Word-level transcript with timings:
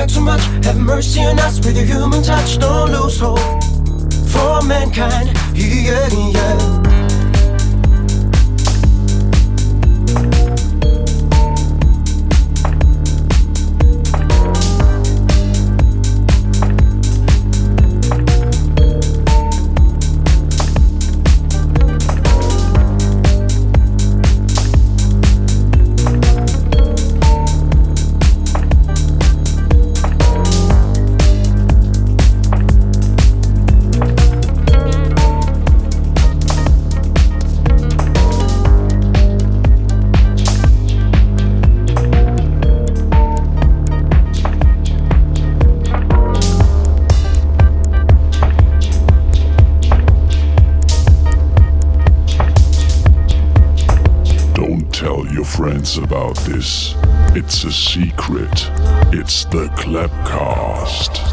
try 0.00 0.06
too 0.06 0.20
much. 0.20 0.40
Have 0.64 0.78
mercy 0.78 1.20
on 1.20 1.38
us 1.40 1.58
with 1.64 1.76
your 1.76 1.86
human 1.86 2.22
touch. 2.22 2.58
Don't 2.58 2.90
lose 2.90 3.18
hope 3.20 3.38
for 4.32 4.62
mankind. 4.62 5.36
Yeah, 5.54 6.08
yeah. 6.08 7.09
Friends 55.90 56.04
about 56.04 56.36
this. 56.44 56.94
It's 57.34 57.64
a 57.64 57.72
secret. 57.72 58.70
It's 59.12 59.44
the 59.46 59.66
Clapcast. 59.76 61.29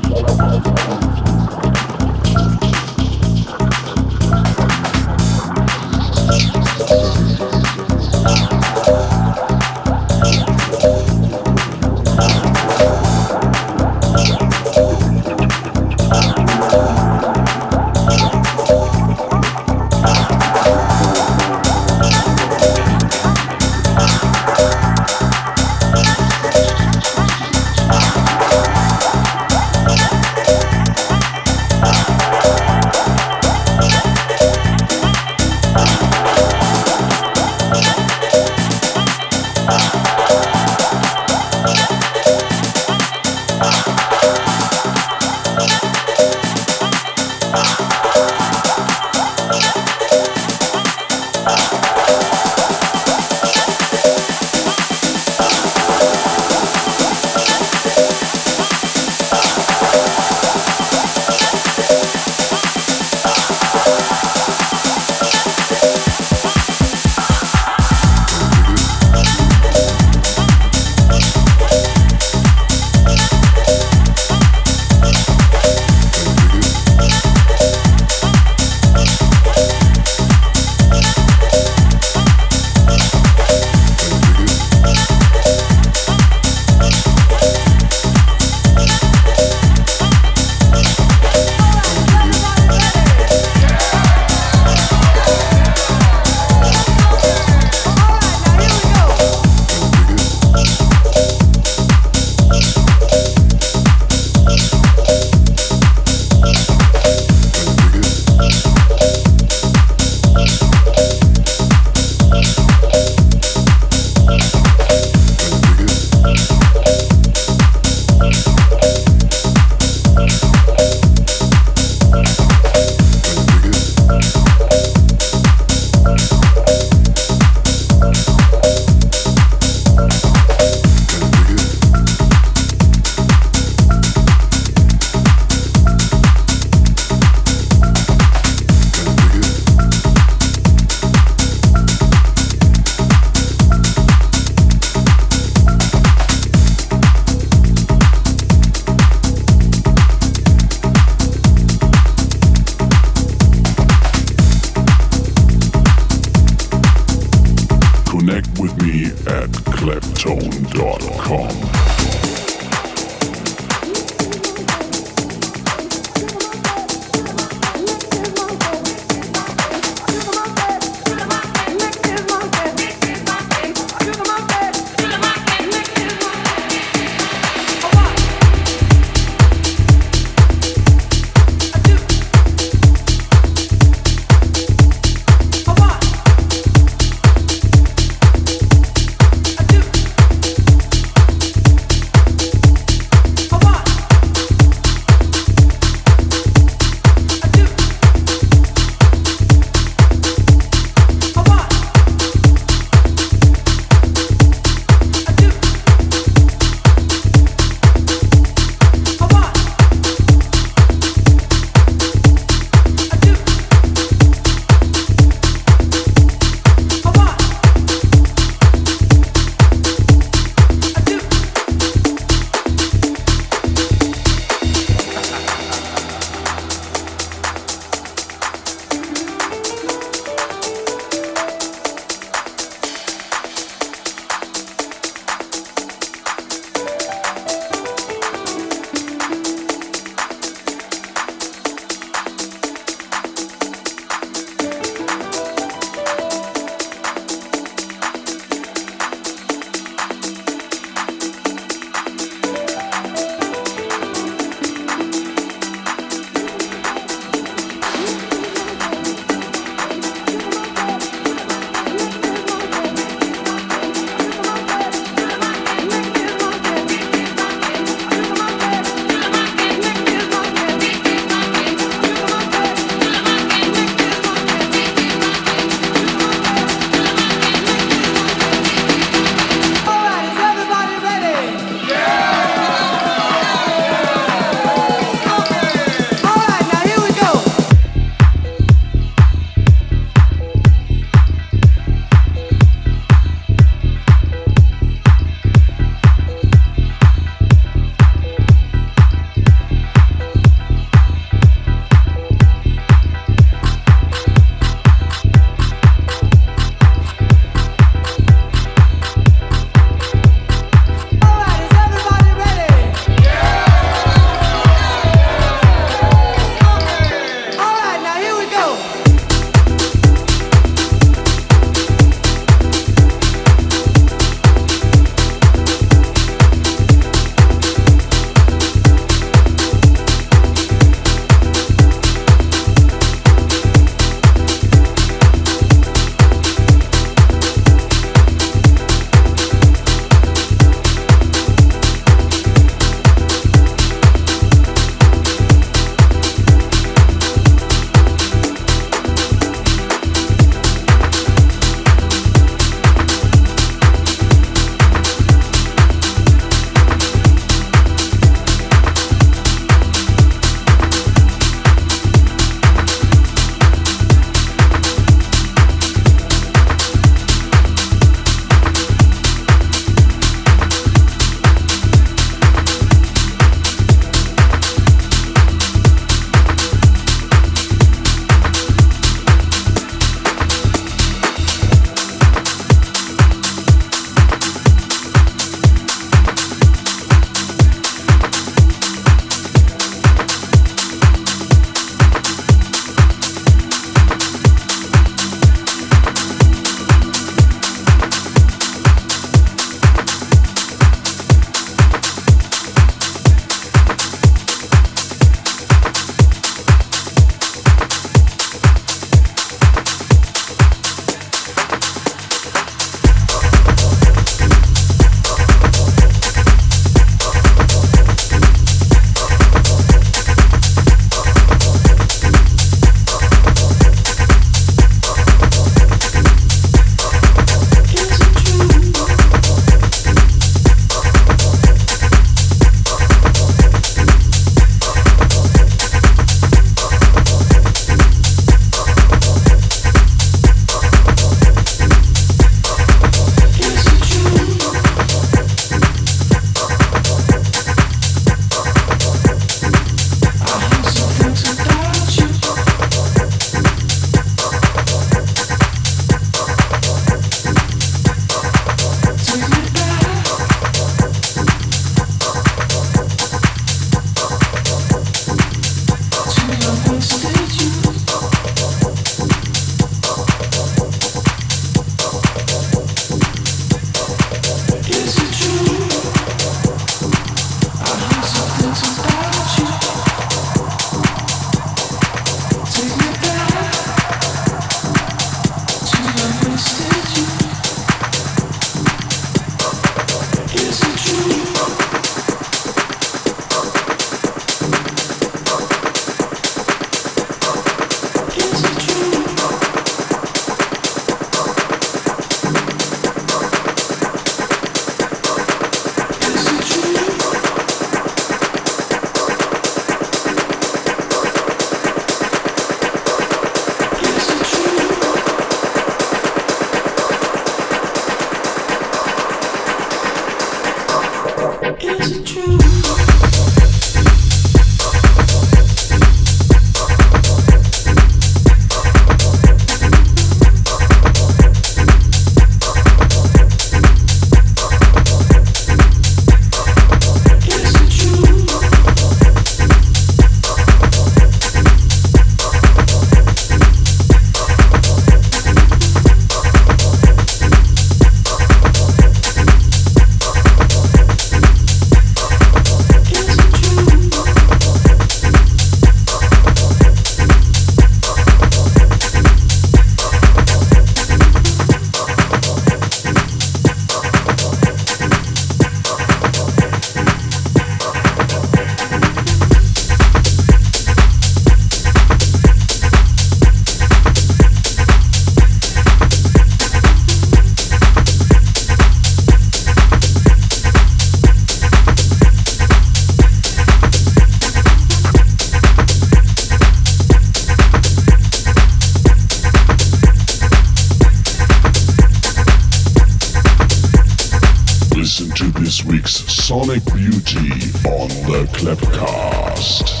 Sonic 596.51 596.83
Beauty 596.93 597.49
on 597.87 598.09
the 598.27 598.45
Clapcast. 598.51 600.00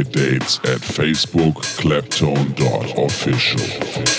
Dates 0.00 0.58
at 0.60 0.80
Facebook 0.80 1.56
claptone.official. 1.76 4.11